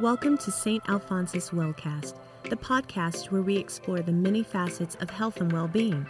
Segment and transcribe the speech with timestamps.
[0.00, 0.86] Welcome to St.
[0.90, 6.06] Alphonsus Wellcast, the podcast where we explore the many facets of health and well being.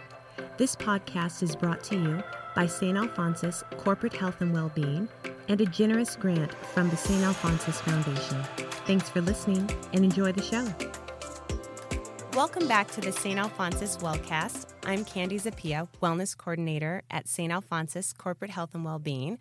[0.57, 2.21] This podcast is brought to you
[2.53, 2.97] by St.
[2.97, 5.07] Alphonsus Corporate Health and Wellbeing
[5.47, 7.23] and a generous grant from the St.
[7.23, 8.43] Alphonsus Foundation.
[8.85, 10.67] Thanks for listening and enjoy the show.
[12.33, 13.39] Welcome back to the St.
[13.39, 14.73] Alphonsus Wellcast.
[14.85, 17.53] I'm Candi Zappia, Wellness Coordinator at St.
[17.53, 19.39] Alphonsus Corporate Health and Wellbeing.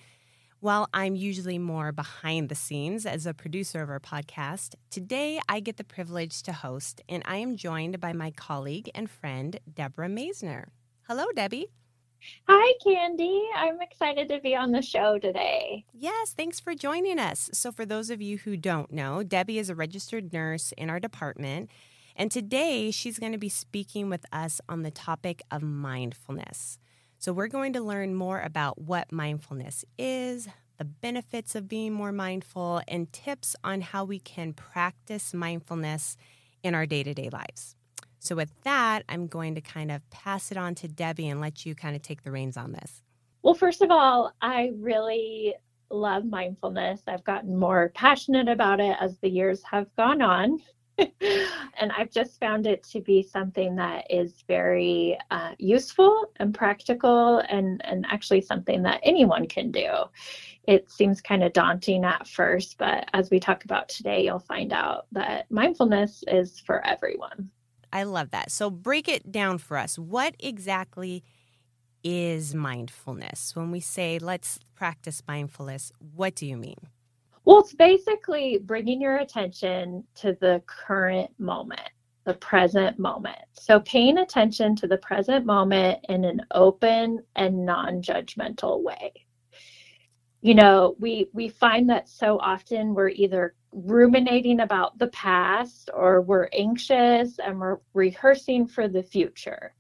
[0.61, 5.61] While I'm usually more behind the scenes as a producer of our podcast, today I
[5.61, 10.09] get the privilege to host, and I am joined by my colleague and friend, Deborah
[10.09, 10.69] Masner.
[11.09, 11.67] Hello, Debbie.
[12.49, 13.39] Hi, Candi.
[13.55, 15.85] I'm excited to be on the show today.
[15.93, 17.51] Yes, thanks for joining us.
[17.53, 20.99] So, for those of you who don't know, Debbie is a registered nurse in our
[20.99, 21.69] department,
[22.17, 26.79] and today she's going to be speaking with us on the topic of mindfulness.
[27.19, 30.49] So, we're going to learn more about what mindfulness is,
[30.79, 36.17] the benefits of being more mindful, and tips on how we can practice mindfulness
[36.63, 37.75] in our day to day lives.
[38.19, 41.65] So, with that, I'm going to kind of pass it on to Debbie and let
[41.65, 43.03] you kind of take the reins on this.
[43.43, 45.55] Well, first of all, I really
[45.91, 47.03] love mindfulness.
[47.07, 50.59] I've gotten more passionate about it as the years have gone on.
[50.99, 57.43] And I've just found it to be something that is very uh, useful and practical,
[57.49, 59.89] and, and actually something that anyone can do.
[60.67, 64.73] It seems kind of daunting at first, but as we talk about today, you'll find
[64.73, 67.51] out that mindfulness is for everyone.
[67.93, 68.51] I love that.
[68.51, 69.99] So, break it down for us.
[69.99, 71.23] What exactly
[72.03, 73.55] is mindfulness?
[73.55, 76.77] When we say let's practice mindfulness, what do you mean?
[77.47, 81.89] Well, it's basically bringing your attention to the current moment,
[82.25, 83.39] the present moment.
[83.53, 89.13] So, paying attention to the present moment in an open and non judgmental way.
[90.43, 96.23] You know, we, we find that so often we're either ruminating about the past or
[96.23, 99.73] we're anxious and we're rehearsing for the future,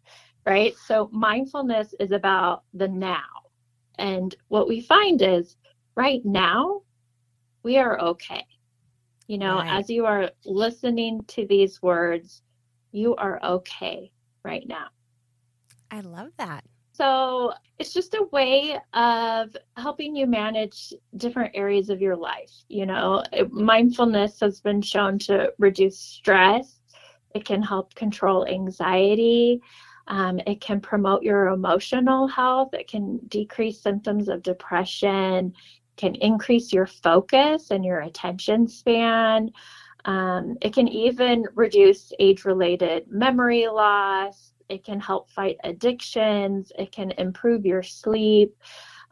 [0.47, 0.73] right?
[0.87, 3.51] So, mindfulness is about the now.
[3.99, 5.57] And what we find is
[5.97, 6.83] right now,
[7.66, 8.47] we are okay.
[9.27, 9.78] You know, right.
[9.78, 12.43] as you are listening to these words,
[12.93, 14.12] you are okay
[14.44, 14.87] right now.
[15.91, 16.62] I love that.
[16.93, 22.53] So it's just a way of helping you manage different areas of your life.
[22.69, 26.78] You know, mindfulness has been shown to reduce stress,
[27.34, 29.60] it can help control anxiety.
[30.09, 32.72] Um, it can promote your emotional health.
[32.75, 35.53] It can decrease symptoms of depression
[35.97, 39.51] can increase your focus and your attention span.
[40.05, 44.53] Um, it can even reduce age related memory loss.
[44.69, 46.71] It can help fight addictions.
[46.79, 48.55] It can improve your sleep,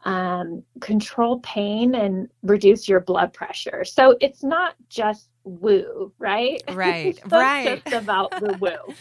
[0.05, 3.83] um, control pain, and reduce your blood pressure.
[3.83, 6.61] So it's not just woo, right?
[6.73, 7.81] Right, right.
[7.83, 8.95] just about the woo.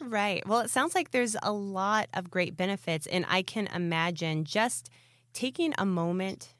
[0.00, 0.46] right.
[0.46, 4.90] Well, it sounds like there's a lot of great benefits, and I can imagine just
[5.32, 6.54] taking a moment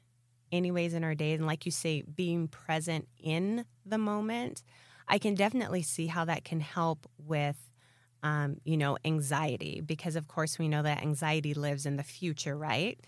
[0.51, 4.63] anyways in our day and like you say being present in the moment
[5.07, 7.57] i can definitely see how that can help with
[8.21, 12.57] um, you know anxiety because of course we know that anxiety lives in the future
[12.57, 12.99] right?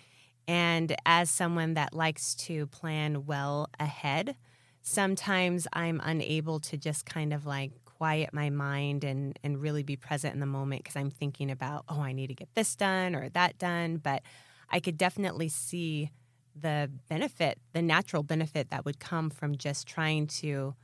[0.47, 4.35] And as someone that likes to plan well ahead
[4.81, 9.95] sometimes i'm unable to just kind of like quiet my mind and and really be
[9.95, 13.15] present in the moment because i'm thinking about oh i need to get this done
[13.15, 14.23] or that done but
[14.71, 16.09] i could definitely see
[16.55, 20.75] the benefit, the natural benefit that would come from just trying to,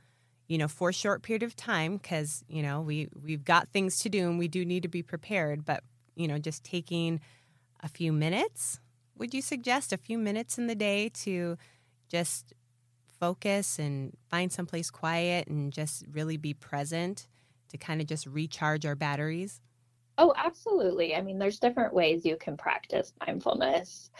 [0.48, 3.98] you know, for a short period of time, because you know we we've got things
[4.00, 5.64] to do and we do need to be prepared.
[5.64, 5.82] But
[6.14, 7.20] you know, just taking
[7.80, 8.80] a few minutes.
[9.16, 11.56] Would you suggest a few minutes in the day to
[12.08, 12.54] just
[13.18, 17.26] focus and find someplace quiet and just really be present
[17.70, 19.60] to kind of just recharge our batteries?
[20.16, 21.14] Oh, absolutely.
[21.14, 24.10] I mean, there's different ways you can practice mindfulness.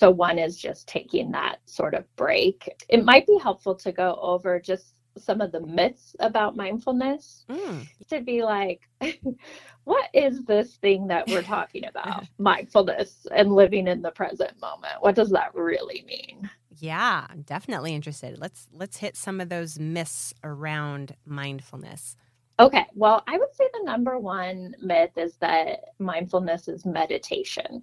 [0.00, 2.70] So, one is just taking that sort of break.
[2.88, 7.86] It might be helpful to go over just some of the myths about mindfulness mm.
[8.08, 8.88] to be like,
[9.84, 12.24] what is this thing that we're talking about?
[12.38, 14.94] mindfulness and living in the present moment.
[15.00, 16.48] What does that really mean?
[16.78, 18.38] Yeah, I'm definitely interested.
[18.38, 22.16] Let's let's hit some of those myths around mindfulness.
[22.58, 27.82] Okay, well, I would say the number one myth is that mindfulness is meditation.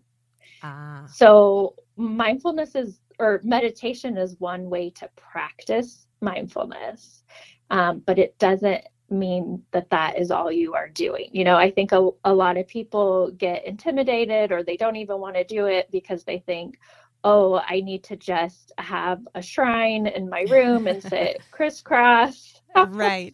[0.63, 1.05] Ah.
[1.07, 7.23] So, mindfulness is, or meditation is one way to practice mindfulness,
[7.69, 11.29] um, but it doesn't mean that that is all you are doing.
[11.31, 15.19] You know, I think a, a lot of people get intimidated or they don't even
[15.19, 16.77] want to do it because they think,
[17.23, 23.31] oh, I need to just have a shrine in my room and sit crisscross, right.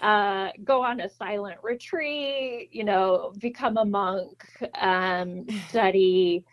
[0.00, 4.44] Uh, go on a silent retreat, you know, become a monk,
[4.80, 6.44] um, study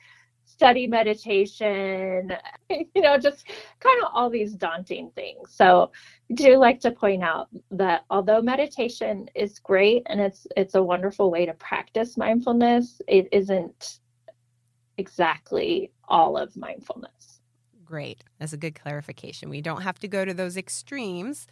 [0.58, 2.32] study meditation,
[2.70, 3.48] you know, just
[3.80, 5.52] kind of all these daunting things.
[5.52, 5.92] So
[6.32, 10.82] I do like to point out that although meditation is great and it's it's a
[10.82, 14.00] wonderful way to practice mindfulness, it isn't
[14.98, 17.40] exactly all of mindfulness.
[17.86, 18.24] Great.
[18.40, 19.50] That's a good clarification.
[19.50, 21.48] We don't have to go to those extremes,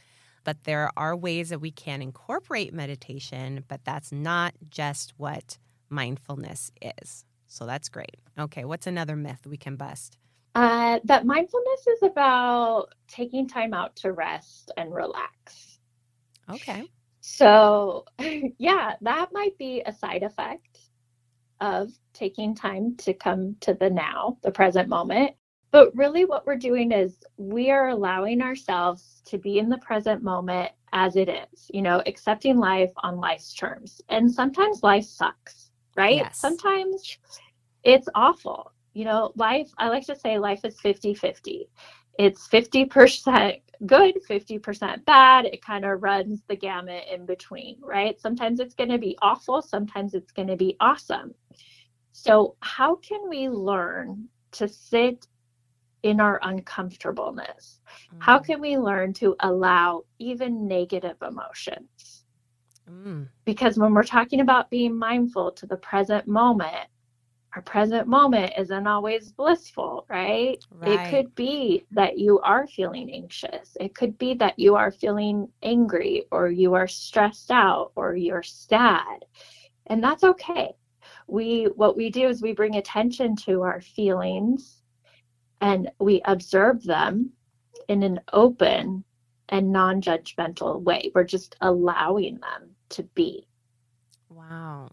[0.45, 5.57] but there are ways that we can incorporate meditation, but that's not just what
[5.89, 7.25] mindfulness is.
[7.47, 8.18] So that's great.
[8.39, 10.18] Okay, what's another myth we can bust?
[10.56, 15.80] Uh, that mindfulness is about taking time out to rest and relax.
[16.50, 16.86] Okay.
[17.19, 18.06] So,
[18.57, 20.80] yeah, that might be a side effect
[21.59, 25.31] of taking time to come to the now, the present moment.
[25.75, 30.24] But really, what we're doing is we are allowing ourselves to be in the present
[30.24, 34.01] moment as it is, you know, accepting life on life's terms.
[34.07, 36.16] And sometimes life sucks, right?
[36.16, 36.39] Yes.
[36.39, 37.18] Sometimes
[37.83, 38.72] it's awful.
[38.94, 41.68] You know, life, I like to say life is 50 50.
[42.18, 45.44] It's 50% good, 50% bad.
[45.44, 48.18] It kind of runs the gamut in between, right?
[48.22, 51.36] Sometimes it's going to be awful, sometimes it's going to be awesome.
[52.13, 55.27] So, how can we learn to sit
[56.05, 57.81] in our uncomfortableness?
[58.13, 58.17] Mm.
[58.19, 62.25] How can we learn to allow even negative emotions?
[62.87, 63.27] Mm.
[63.43, 66.87] Because when we're talking about being mindful to the present moment,
[67.55, 70.63] our present moment isn't always blissful, right?
[70.69, 70.91] right?
[70.91, 73.75] It could be that you are feeling anxious.
[73.79, 78.43] It could be that you are feeling angry or you are stressed out or you're
[78.43, 79.25] sad.
[79.87, 80.75] And that's okay
[81.27, 84.84] we what we do is we bring attention to our feelings
[85.61, 87.31] and we observe them
[87.87, 89.03] in an open
[89.49, 93.47] and non-judgmental way we're just allowing them to be
[94.29, 94.89] wow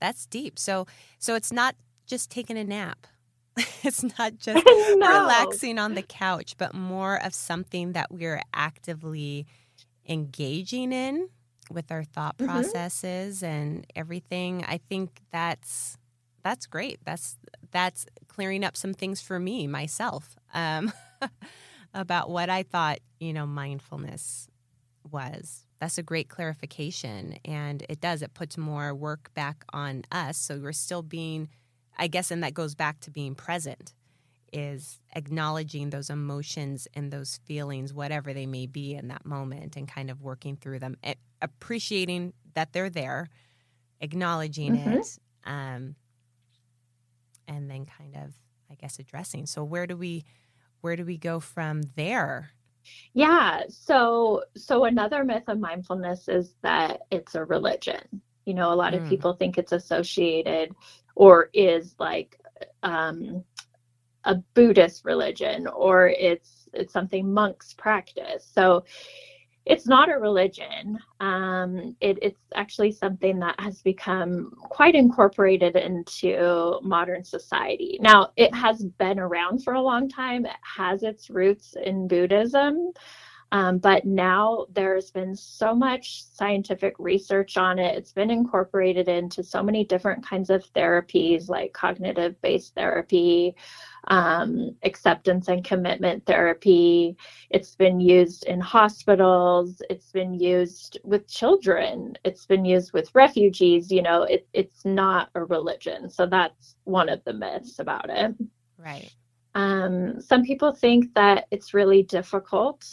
[0.00, 0.86] that's deep so
[1.18, 1.74] so it's not
[2.06, 3.06] just taking a nap
[3.82, 4.64] it's not just
[4.96, 5.22] no.
[5.22, 9.46] relaxing on the couch but more of something that we're actively
[10.06, 11.28] engaging in
[11.70, 12.50] with our thought mm-hmm.
[12.50, 14.64] processes and everything.
[14.66, 15.96] I think that's
[16.42, 16.98] that's great.
[17.04, 17.38] That's
[17.70, 20.92] that's clearing up some things for me myself um,
[21.94, 24.48] about what I thought you know mindfulness
[25.10, 25.66] was.
[25.80, 28.22] That's a great clarification, and it does.
[28.22, 31.48] It puts more work back on us, so we're still being,
[31.98, 33.94] I guess, and that goes back to being present
[34.52, 39.88] is acknowledging those emotions and those feelings, whatever they may be in that moment, and
[39.88, 40.96] kind of working through them,
[41.40, 43.28] appreciating that they're there,
[44.00, 44.92] acknowledging mm-hmm.
[44.92, 45.94] it, um,
[47.50, 48.32] and then kind of,
[48.70, 49.44] I guess, addressing.
[49.46, 50.24] So where do we,
[50.80, 52.50] where do we go from there?
[53.12, 53.62] Yeah.
[53.68, 58.22] So, so another myth of mindfulness is that it's a religion.
[58.46, 59.02] You know, a lot mm.
[59.02, 60.74] of people think it's associated
[61.14, 62.40] or is like
[62.82, 63.44] um,
[64.24, 68.48] a Buddhist religion or it's it's something monks practice.
[68.54, 68.84] So
[69.66, 70.98] it's not a religion.
[71.20, 77.98] Um, it, it's actually something that has become quite incorporated into modern society.
[78.00, 80.46] Now, it has been around for a long time.
[80.46, 82.92] It has its roots in Buddhism.
[83.52, 87.96] Um, but now there's been so much scientific research on it.
[87.96, 93.56] It's been incorporated into so many different kinds of therapies like cognitive based therapy,
[94.06, 97.16] um, acceptance and commitment therapy.
[97.50, 99.82] It's been used in hospitals.
[99.90, 102.16] It's been used with children.
[102.24, 103.90] It's been used with refugees.
[103.90, 106.08] You know, it, it's not a religion.
[106.08, 108.32] So that's one of the myths about it.
[108.78, 109.12] Right.
[109.56, 112.86] Um, some people think that it's really difficult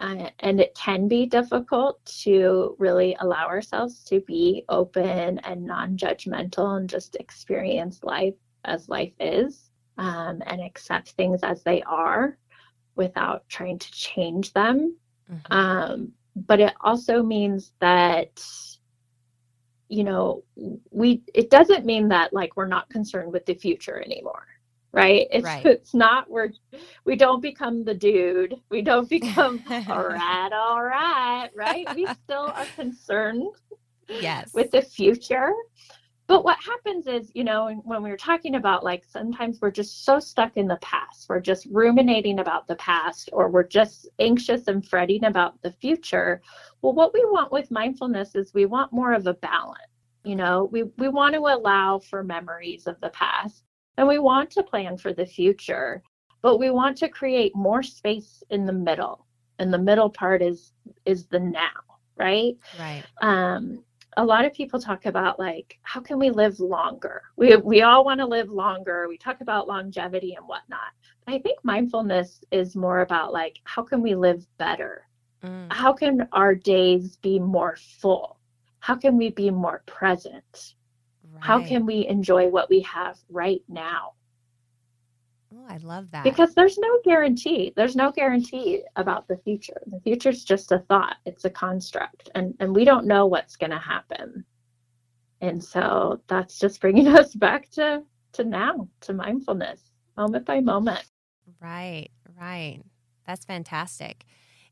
[0.00, 5.96] uh, and it can be difficult to really allow ourselves to be open and non
[5.96, 8.34] judgmental and just experience life
[8.64, 12.36] as life is um, and accept things as they are
[12.96, 14.96] without trying to change them.
[15.30, 15.52] Mm-hmm.
[15.52, 18.44] Um, but it also means that
[19.88, 20.42] you know
[20.90, 24.46] we it doesn't mean that like we're not concerned with the future anymore
[24.94, 25.26] right?
[25.30, 25.66] It's right.
[25.66, 26.50] it's not we're
[27.04, 28.54] we don't become the dude.
[28.70, 31.86] We don't become all right, all right, right?
[31.94, 33.54] We still are concerned
[34.08, 35.52] yes with the future.
[36.26, 40.06] But what happens is, you know, when we were talking about like sometimes we're just
[40.06, 41.26] so stuck in the past.
[41.28, 46.40] We're just ruminating about the past or we're just anxious and fretting about the future.
[46.80, 49.82] Well, what we want with mindfulness is we want more of a balance.
[50.24, 53.63] You know, we, we want to allow for memories of the past
[53.96, 56.02] and we want to plan for the future,
[56.42, 59.26] but we want to create more space in the middle.
[59.58, 60.72] And the middle part is
[61.04, 61.80] is the now,
[62.16, 62.56] right?
[62.78, 63.04] Right.
[63.22, 63.84] Um,
[64.16, 68.04] a lot of people talk about like how can we live longer we, we all
[68.04, 70.92] want to live longer we talk about longevity and whatnot
[71.26, 75.06] i think mindfulness is more about like how can we live better
[75.42, 75.72] mm.
[75.72, 78.38] how can our days be more full
[78.80, 80.74] how can we be more present
[81.44, 81.62] right.
[81.62, 84.12] how can we enjoy what we have right now
[85.56, 86.24] Oh, I love that.
[86.24, 87.72] Because there's no guarantee.
[87.76, 89.80] There's no guarantee about the future.
[89.86, 91.16] The future is just a thought.
[91.26, 94.44] It's a construct, and and we don't know what's going to happen.
[95.40, 101.04] And so that's just bringing us back to to now, to mindfulness, moment by moment.
[101.60, 102.80] Right, right.
[103.26, 104.24] That's fantastic.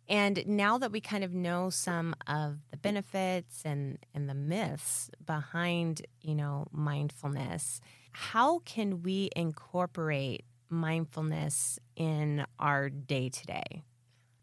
[0.09, 5.11] And now that we kind of know some of the benefits and and the myths
[5.25, 7.80] behind, you know, mindfulness,
[8.12, 13.85] how can we incorporate mindfulness in our day to day?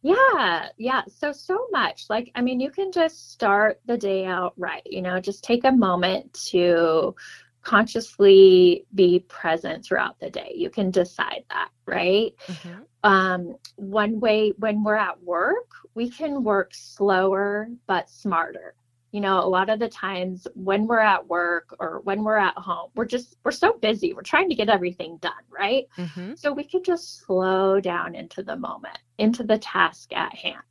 [0.01, 1.01] Yeah, yeah.
[1.07, 2.05] So, so much.
[2.09, 4.81] Like, I mean, you can just start the day out right.
[4.85, 7.15] You know, just take a moment to
[7.63, 10.53] consciously be present throughout the day.
[10.55, 12.33] You can decide that, right?
[12.47, 12.83] Mm-hmm.
[13.03, 18.75] Um, one way when we're at work, we can work slower but smarter.
[19.11, 22.53] You know a lot of the times when we're at work or when we're at
[22.55, 25.87] home we're just we're so busy we're trying to get everything done right?
[25.97, 26.35] Mm-hmm.
[26.35, 30.61] so we could just slow down into the moment into the task at hand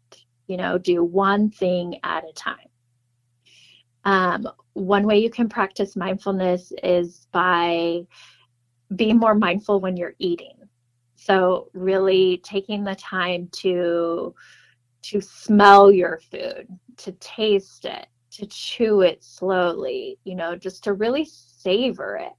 [0.49, 2.57] you know do one thing at a time.
[4.05, 8.07] Um, one way you can practice mindfulness is by
[8.97, 10.58] being more mindful when you're eating
[11.19, 14.35] so really taking the time to
[15.03, 20.93] to smell your food to taste it to chew it slowly, you know, just to
[20.93, 22.33] really savor it.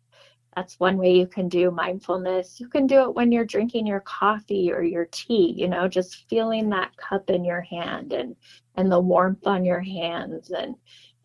[0.55, 2.59] That's one way you can do mindfulness.
[2.59, 6.27] You can do it when you're drinking your coffee or your tea, you know, just
[6.29, 8.35] feeling that cup in your hand and
[8.75, 10.75] and the warmth on your hands and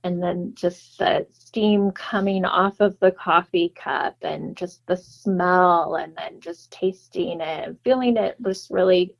[0.04, 5.96] and then just the steam coming off of the coffee cup and just the smell
[5.96, 9.16] and then just tasting it and feeling it just really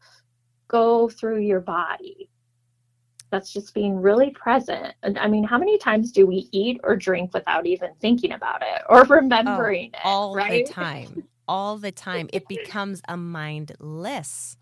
[0.69, 2.29] go through your body
[3.31, 4.95] that's just being really present.
[5.03, 8.63] And I mean, how many times do we eat or drink without even thinking about
[8.63, 10.05] it or oh, remembering oh, it?
[10.05, 10.67] All right?
[10.67, 11.25] the time.
[11.49, 12.29] All the time.
[12.33, 14.57] It becomes a mindless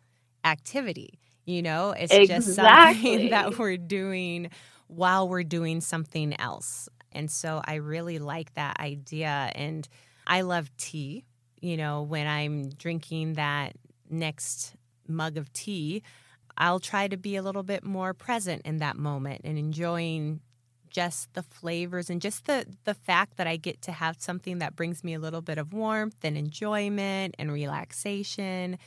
[0.45, 1.19] activity.
[1.45, 2.27] You know, it's exactly.
[2.35, 4.51] just something that we're doing
[4.93, 6.89] while we're doing something else.
[7.13, 9.51] And so I really like that idea.
[9.55, 9.89] And
[10.27, 11.25] I love tea.
[11.61, 13.75] You know, when I'm drinking that
[14.11, 14.75] next
[15.09, 16.03] mug of tea,
[16.57, 20.41] I'll try to be a little bit more present in that moment and enjoying
[20.91, 24.77] just the flavors and just the the fact that I get to have something that
[24.77, 28.79] brings me a little bit of warmth and enjoyment and relaxation,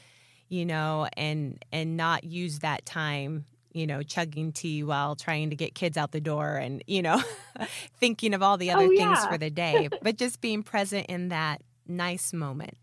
[0.48, 3.46] you know, and and not use that time,
[3.76, 7.22] you know, chugging tea while trying to get kids out the door and, you know,
[8.00, 9.14] thinking of all the other oh, yeah.
[9.14, 12.78] things for the day, but just being present in that nice moment.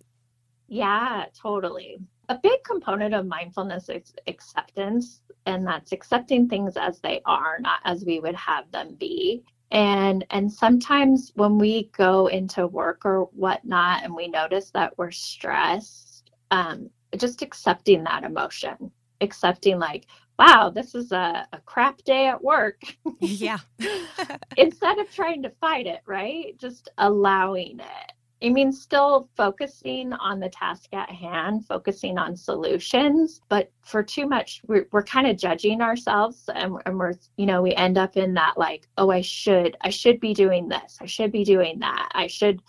[0.68, 7.20] Yeah, totally a big component of mindfulness is acceptance, and that's accepting things as they
[7.26, 9.42] are, not as we would have them be.
[9.70, 15.10] And and sometimes when we go into work or whatnot, and we notice that we're
[15.10, 20.06] stressed, um, just accepting that emotion, accepting like,
[20.42, 22.82] wow, this is a, a crap day at work.
[23.20, 23.58] Yeah.
[24.56, 26.58] Instead of trying to fight it, right?
[26.58, 33.40] Just allowing it I mean, still focusing on the task at hand, focusing on solutions,
[33.48, 37.62] but for too much, we're, we're kind of judging ourselves and, and we're, you know,
[37.62, 41.06] we end up in that like, oh, I should, I should be doing this, I
[41.06, 42.62] should be doing that, I should.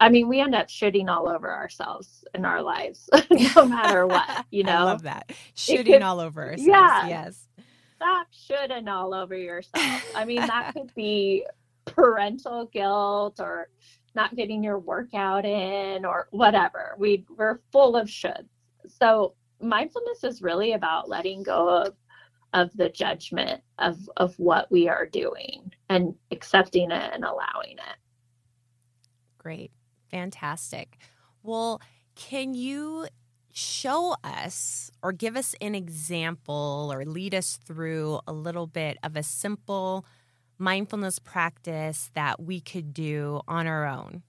[0.00, 3.08] I mean, we end up shooting all over ourselves in our lives,
[3.56, 4.72] no matter what, you know.
[4.72, 5.30] I love that.
[5.54, 6.66] Shooting all over ourselves.
[6.66, 7.08] Yeah.
[7.08, 7.48] Yes.
[7.96, 10.04] Stop shooting all over yourself.
[10.14, 11.44] I mean, that could be
[11.86, 13.68] parental guilt or
[14.14, 16.94] not getting your workout in or whatever.
[16.98, 18.48] We we're full of shoulds.
[18.88, 21.94] So mindfulness is really about letting go of
[22.52, 27.96] of the judgment of of what we are doing and accepting it and allowing it.
[29.46, 29.70] Great.
[30.10, 30.98] Fantastic.
[31.44, 31.80] Well,
[32.16, 33.06] can you
[33.52, 39.14] show us or give us an example or lead us through a little bit of
[39.14, 40.04] a simple
[40.58, 44.24] mindfulness practice that we could do on our own?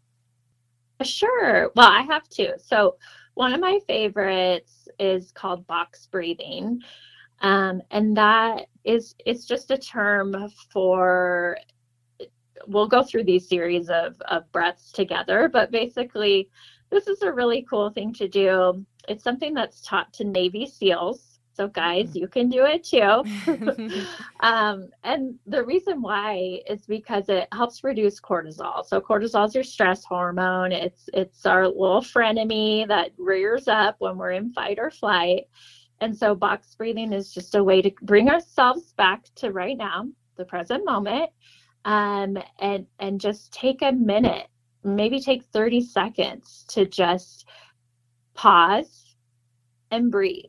[1.02, 1.72] Sure.
[1.76, 2.52] Well, I have two.
[2.64, 2.98] So,
[3.34, 6.84] one of my favorites is called box breathing.
[7.42, 11.58] Um, and that is it's just a term for
[12.68, 16.50] we'll go through these series of, of breaths together, but basically
[16.90, 18.86] this is a really cool thing to do.
[19.08, 21.40] It's something that's taught to Navy SEALs.
[21.54, 23.24] So, guys, you can do it too.
[24.42, 28.86] um, and the reason why is because it helps reduce cortisol.
[28.86, 30.72] So, cortisol is your stress hormone.
[30.72, 35.46] It's it's our little frenemy that rears up when we're in fight or flight.
[36.00, 40.08] And so, box breathing is just a way to bring ourselves back to right now,
[40.36, 41.32] the present moment,
[41.88, 44.48] um, and and just take a minute
[44.84, 47.46] maybe take 30 seconds to just
[48.34, 49.16] pause
[49.92, 50.46] and breathe.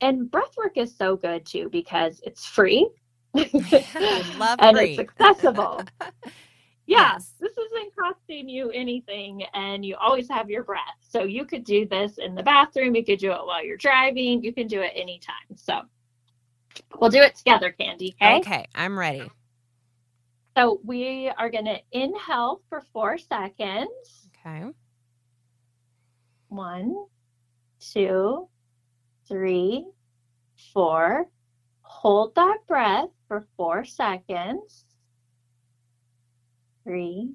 [0.00, 2.88] And breath work is so good too because it's free.
[3.34, 3.44] love
[4.58, 4.96] and free.
[4.96, 5.82] it's accessible.
[6.86, 7.34] yeah, yes.
[7.38, 10.80] this isn't costing you anything and you always have your breath.
[11.00, 14.42] So you could do this in the bathroom, you could do it while you're driving,
[14.42, 15.34] you can do it anytime.
[15.56, 15.82] So
[16.98, 18.14] we'll do it together, Candi.
[18.14, 18.38] Okay.
[18.38, 19.30] Okay, I'm ready.
[20.60, 24.28] So we are going to inhale for four seconds.
[24.46, 24.64] Okay.
[26.48, 27.06] One,
[27.80, 28.46] two,
[29.26, 29.86] three,
[30.74, 31.30] four.
[31.80, 34.84] Hold that breath for four seconds.
[36.84, 37.30] Three,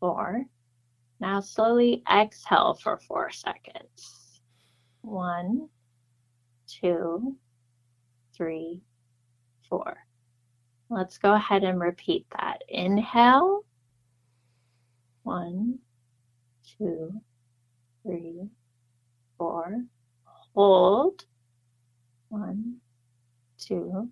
[0.00, 0.46] four.
[1.20, 4.40] Now slowly exhale for four seconds.
[5.02, 5.68] One,
[6.66, 7.36] two,
[8.34, 8.80] three,
[9.68, 10.05] four.
[10.88, 12.62] Let's go ahead and repeat that.
[12.68, 13.64] Inhale.
[15.24, 15.80] One,
[16.78, 17.20] two,
[18.02, 18.48] three,
[19.36, 19.82] four.
[20.54, 21.24] Hold.
[22.28, 22.76] One,
[23.58, 24.10] two,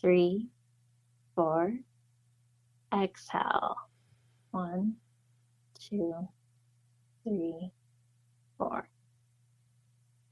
[0.00, 0.48] three,
[1.34, 1.74] four.
[2.94, 3.76] Exhale.
[4.52, 4.94] One,
[5.78, 6.28] two,
[7.24, 7.72] three,
[8.58, 8.88] four.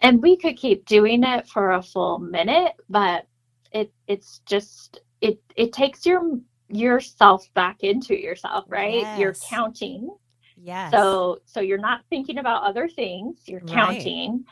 [0.00, 3.26] And we could keep doing it for a full minute, but
[3.72, 8.94] it it's just it it takes your yourself back into yourself, right?
[8.94, 9.18] Yes.
[9.18, 10.10] You're counting.
[10.56, 10.92] Yes.
[10.92, 14.30] So so you're not thinking about other things, you're counting.
[14.32, 14.44] Right.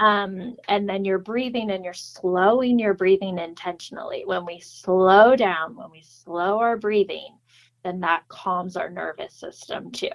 [0.00, 4.22] Um, and then you're breathing and you're slowing your breathing intentionally.
[4.24, 7.36] When we slow down, when we slow our breathing,
[7.82, 10.08] then that calms our nervous system too.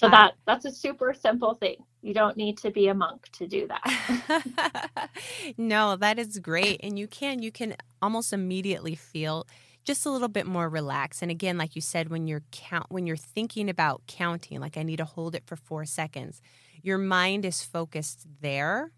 [0.00, 1.76] So that that's a super simple thing.
[2.00, 5.10] You don't need to be a monk to do that.
[5.58, 6.80] no, that is great.
[6.82, 9.46] And you can you can almost immediately feel
[9.84, 11.20] just a little bit more relaxed.
[11.20, 14.84] And again, like you said, when you're count when you're thinking about counting, like I
[14.84, 16.40] need to hold it for four seconds,
[16.82, 18.92] your mind is focused there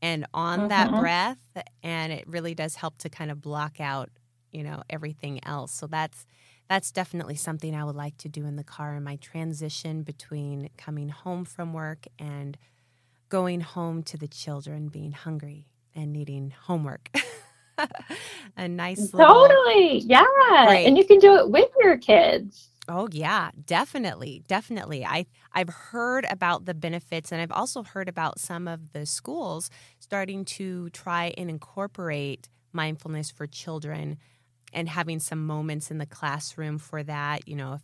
[0.00, 0.68] and on mm-hmm.
[0.68, 1.64] that breath.
[1.82, 4.10] And it really does help to kind of block out,
[4.52, 5.72] you know, everything else.
[5.72, 6.24] So that's
[6.68, 10.70] that's definitely something I would like to do in the car in my transition between
[10.76, 12.56] coming home from work and
[13.28, 17.10] going home to the children being hungry and needing homework.
[18.56, 20.24] a nice totally yeah
[20.64, 20.86] break.
[20.86, 26.26] and you can do it with your kids oh yeah definitely definitely i i've heard
[26.30, 31.34] about the benefits and i've also heard about some of the schools starting to try
[31.36, 34.18] and incorporate mindfulness for children
[34.72, 37.48] and having some moments in the classroom for that.
[37.48, 37.82] You know, if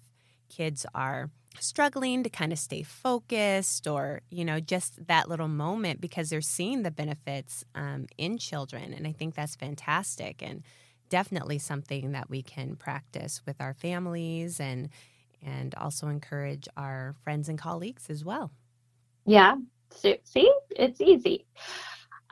[0.49, 6.01] kids are struggling to kind of stay focused or, you know, just that little moment
[6.01, 8.95] because they're seeing the benefits um, in children.
[8.95, 10.63] And I think that's fantastic and
[11.09, 14.89] definitely something that we can practice with our families and
[15.45, 18.53] and also encourage our friends and colleagues as well.
[19.27, 19.57] Yeah.
[19.91, 21.47] See, it's easy.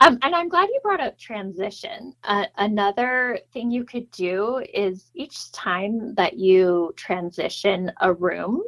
[0.01, 2.15] Um, and I'm glad you brought up transition.
[2.23, 8.63] Uh, another thing you could do is each time that you transition a room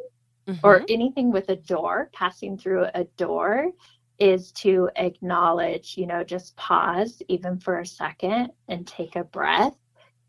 [0.47, 0.59] mm-hmm.
[0.63, 3.71] or anything with a door, passing through a door,
[4.19, 9.75] is to acknowledge, you know, just pause even for a second and take a breath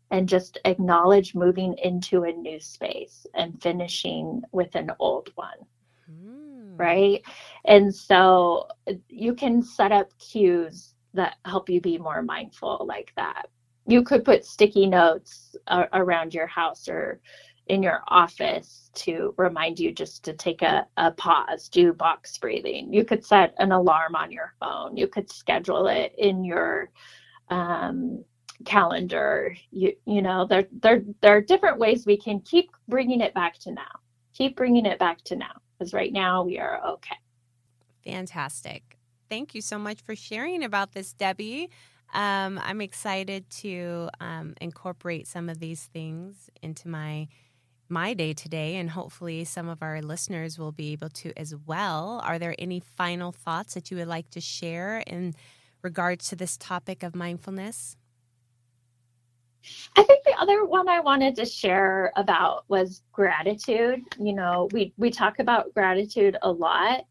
[0.09, 5.59] and just acknowledge moving into a new space and finishing with an old one.
[6.11, 6.79] Mm.
[6.79, 7.21] Right.
[7.65, 8.69] And so
[9.07, 13.47] you can set up cues that help you be more mindful like that.
[13.87, 17.19] You could put sticky notes uh, around your house or
[17.67, 22.93] in your office to remind you just to take a, a pause, do box breathing.
[22.93, 24.95] You could set an alarm on your phone.
[24.95, 26.91] You could schedule it in your
[27.49, 28.23] um,
[28.65, 29.55] calendar.
[29.71, 33.57] You you know there there there are different ways we can keep bringing it back
[33.59, 33.99] to now.
[34.33, 37.17] Keep bringing it back to now because right now we are okay.
[38.03, 38.94] Fantastic
[39.29, 41.69] thank you so much for sharing about this, Debbie.
[42.13, 47.27] Um, I'm excited to um, incorporate some of these things into my
[47.87, 52.19] my day today, and hopefully some of our listeners will be able to as well.
[52.23, 55.35] Are there any final thoughts that you would like to share in
[55.83, 57.95] regards to this topic of mindfulness?
[59.95, 64.01] I think the other one I wanted to share about was gratitude.
[64.19, 67.01] You know, we we talk about gratitude a lot.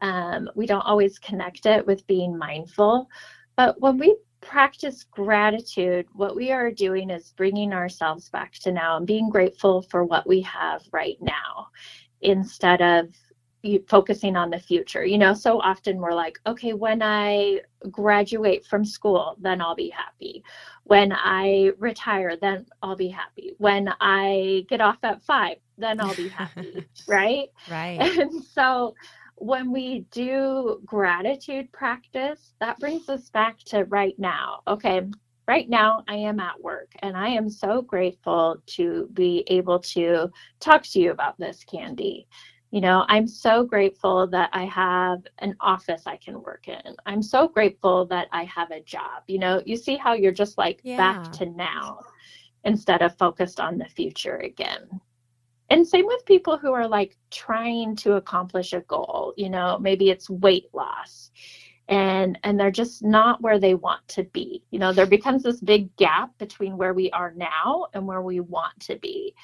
[0.00, 3.08] Um, we don't always connect it with being mindful,
[3.56, 8.96] but when we practice gratitude, what we are doing is bringing ourselves back to now
[8.96, 11.68] and being grateful for what we have right now
[12.22, 13.08] instead of
[13.88, 15.04] focusing on the future.
[15.04, 17.60] You know, so often we're like, okay, when I
[17.90, 20.42] graduate from school, then I'll be happy.
[20.84, 23.54] When I retire, then I'll be happy.
[23.58, 26.86] When I get off at five, then I'll be happy.
[27.06, 27.48] right?
[27.70, 27.98] Right.
[28.18, 28.94] And so
[29.40, 34.60] when we do gratitude practice, that brings us back to right now.
[34.68, 35.02] Okay,
[35.48, 40.30] right now I am at work and I am so grateful to be able to
[40.60, 42.26] talk to you about this, Candi.
[42.70, 46.94] You know, I'm so grateful that I have an office I can work in.
[47.06, 49.22] I'm so grateful that I have a job.
[49.26, 50.98] You know, you see how you're just like yeah.
[50.98, 52.00] back to now
[52.64, 55.00] instead of focused on the future again.
[55.70, 60.10] And same with people who are like trying to accomplish a goal, you know, maybe
[60.10, 61.30] it's weight loss
[61.90, 64.62] and and they're just not where they want to be.
[64.70, 68.40] You know, there becomes this big gap between where we are now and where we
[68.40, 69.34] want to be.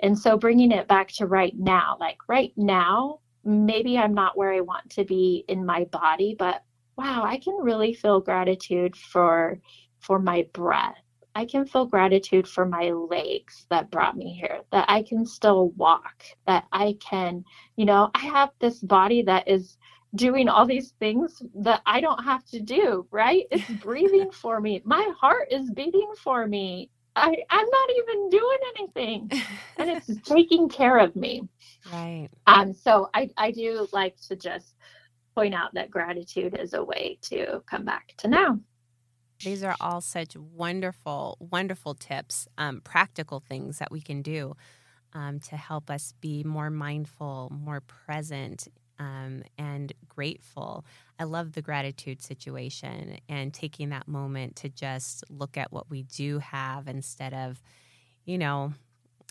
[0.00, 4.52] And so bringing it back to right now, like right now, maybe I'm not where
[4.52, 6.64] I want to be in my body, but
[6.96, 9.60] wow, I can really feel gratitude for
[10.00, 11.02] for my breath.
[11.34, 15.70] I can feel gratitude for my legs that brought me here, that I can still
[15.70, 17.44] walk, that I can,
[17.76, 19.78] you know, I have this body that is
[20.14, 23.44] doing all these things that I don't have to do, right?
[23.50, 24.82] It's breathing for me.
[24.84, 26.90] My heart is beating for me.
[27.16, 29.30] I, I'm not even doing anything.
[29.78, 31.42] and it's taking care of me.
[31.92, 32.28] Right.
[32.46, 34.74] Um, so I, I do like to just
[35.34, 38.58] point out that gratitude is a way to come back to now.
[39.42, 44.54] These are all such wonderful, wonderful tips, um, practical things that we can do
[45.14, 50.84] um, to help us be more mindful, more present um, and grateful.
[51.18, 56.02] I love the gratitude situation and taking that moment to just look at what we
[56.02, 57.62] do have instead of,
[58.26, 58.74] you know,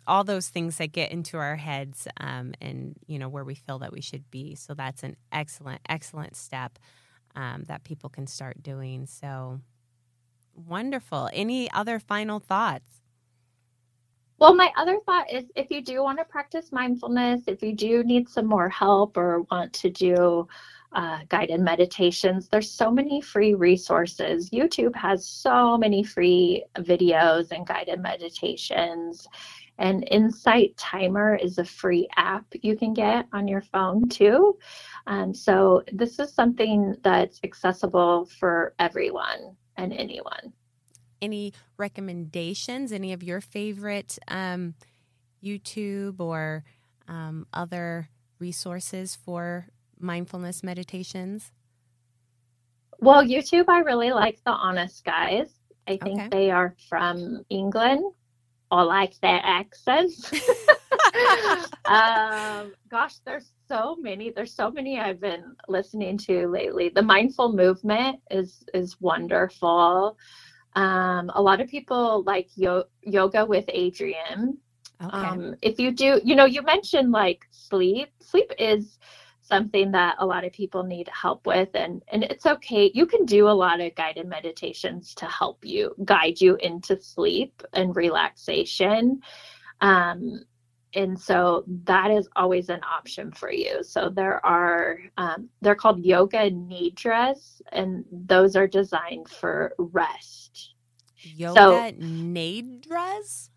[0.07, 3.77] all those things that get into our heads um, and, you know, where we feel
[3.79, 4.55] that we should be.
[4.55, 6.79] So that's an excellent, excellent step
[7.35, 9.05] um, that people can start doing.
[9.05, 9.59] So
[10.67, 11.29] wonderful.
[11.33, 13.01] Any other final thoughts?
[14.39, 18.03] Well, my other thought is if you do want to practice mindfulness, if you do
[18.03, 20.47] need some more help or want to do
[20.93, 24.49] uh, guided meditations, there's so many free resources.
[24.49, 29.27] YouTube has so many free videos and guided meditations.
[29.77, 34.57] And Insight Timer is a free app you can get on your phone too.
[35.07, 40.53] Um, so, this is something that's accessible for everyone and anyone
[41.21, 44.73] any recommendations, any of your favorite um,
[45.43, 46.63] YouTube or
[47.07, 49.67] um, other resources for
[49.99, 51.51] mindfulness meditations?
[52.99, 55.49] Well, YouTube, I really like the Honest Guys.
[55.87, 56.29] I think okay.
[56.29, 58.03] they are from England.
[58.71, 60.31] I like their accents.
[61.85, 64.31] um, gosh, there's so many.
[64.31, 66.89] There's so many I've been listening to lately.
[66.89, 70.17] The mindful movement is is wonderful.
[70.75, 74.57] Um, a lot of people like yo- yoga with Adriene.
[75.01, 75.27] Okay.
[75.27, 78.09] Um, if you do, you know, you mentioned like sleep.
[78.19, 78.99] Sleep is
[79.41, 83.25] something that a lot of people need help with and and it's okay you can
[83.25, 89.19] do a lot of guided meditations to help you guide you into sleep and relaxation
[89.81, 90.43] um,
[90.95, 93.83] and so that is always an option for you.
[93.83, 100.73] So there are um, they're called yoga nidras and those are designed for rest.
[101.21, 103.49] Yoga so, nidras?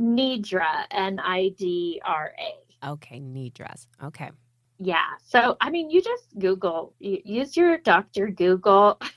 [0.00, 3.86] Nidra n-i-d-r-a okay nidras.
[4.02, 4.30] Okay.
[4.78, 5.04] Yeah.
[5.24, 9.00] So i mean you just google you, use your dr google.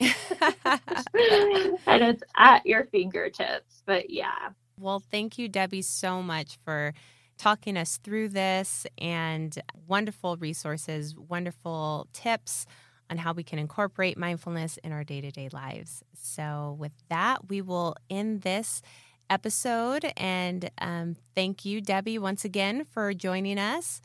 [1.86, 4.50] And it's at your fingertips but yeah.
[4.78, 6.94] Well thank you debbie so much for
[7.38, 12.66] talking us through this and wonderful resources, wonderful tips
[13.10, 16.02] on how we can incorporate mindfulness in our day to day lives.
[16.20, 18.82] So, with that, we will end this
[19.30, 20.12] episode.
[20.16, 24.00] And um, thank you, Debbie, once again for joining us.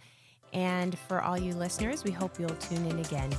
[0.53, 3.31] And for all you listeners, we hope you'll tune in again.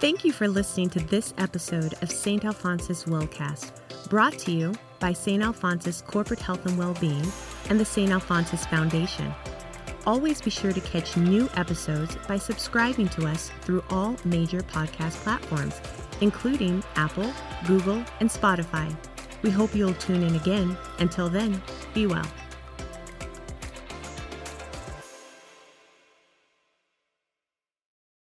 [0.00, 2.44] Thank you for listening to this episode of St.
[2.44, 3.72] Alphonsus Wellcast,
[4.08, 5.42] brought to you by St.
[5.42, 7.26] Alphonsus Corporate Health and Wellbeing
[7.68, 8.10] and the St.
[8.10, 9.32] Alphonsus Foundation.
[10.06, 15.14] Always be sure to catch new episodes by subscribing to us through all major podcast
[15.22, 15.80] platforms,
[16.20, 17.30] including Apple,
[17.66, 18.94] Google, and Spotify.
[19.42, 20.76] We hope you'll tune in again.
[20.98, 21.62] Until then,
[21.94, 22.26] be well.